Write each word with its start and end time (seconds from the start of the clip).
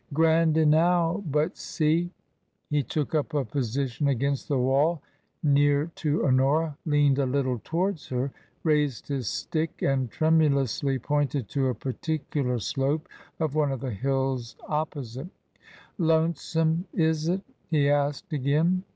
"Grand 0.13 0.57
enow. 0.57 1.23
But 1.29 1.55
see!" 1.57 2.09
He 2.71 2.81
took 2.81 3.13
up 3.13 3.35
a 3.35 3.45
position 3.45 4.07
against 4.07 4.47
the 4.47 4.57
wall 4.57 5.03
near 5.43 5.91
to 5.97 6.25
Honora, 6.25 6.75
leaned 6.87 7.19
a 7.19 7.25
little 7.27 7.61
towards 7.63 8.07
her, 8.07 8.31
raised 8.63 9.09
his 9.09 9.27
stick 9.27 9.83
and 9.83 10.09
tremu 10.09 10.49
lously 10.49 10.99
pointed 10.99 11.49
to 11.49 11.67
a 11.67 11.75
particular 11.75 12.57
slope 12.57 13.07
of 13.39 13.53
one 13.53 13.71
of 13.71 13.79
the 13.79 13.91
hills 13.91 14.55
opposite." 14.67 15.27
Lonesome 15.99 16.85
is 16.95 17.29
it?" 17.29 17.41
he 17.69 17.87
asked 17.87 18.33
again. 18.33 18.83